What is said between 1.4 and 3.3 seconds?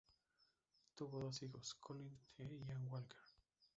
hijos, Colin e Ian Walker.